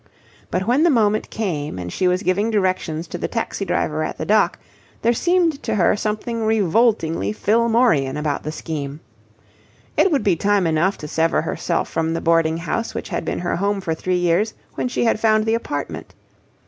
But 0.49 0.65
when 0.65 0.81
the 0.81 0.89
moment 0.89 1.29
came 1.29 1.77
and 1.77 1.93
she 1.93 2.07
was 2.07 2.23
giving 2.23 2.49
directions 2.49 3.05
to 3.09 3.19
the 3.19 3.27
taxi 3.27 3.65
driver 3.65 4.03
at 4.03 4.17
the 4.17 4.25
dock, 4.25 4.57
there 5.03 5.13
seemed 5.13 5.61
to 5.61 5.75
her 5.75 5.95
something 5.95 6.43
revoltingly 6.43 7.31
Fillmorian 7.33 8.17
about 8.17 8.41
the 8.41 8.51
scheme. 8.51 8.99
It 9.95 10.11
would 10.11 10.23
be 10.23 10.35
time 10.35 10.65
enough 10.65 10.97
to 10.97 11.07
sever 11.07 11.43
herself 11.43 11.87
from 11.87 12.15
the 12.15 12.19
boarding 12.19 12.57
house 12.57 12.95
which 12.95 13.09
had 13.09 13.23
been 13.23 13.37
her 13.41 13.57
home 13.57 13.79
for 13.79 13.93
three 13.93 14.17
years 14.17 14.55
when 14.73 14.87
she 14.87 15.03
had 15.03 15.19
found 15.19 15.45
the 15.45 15.53
apartment. 15.53 16.15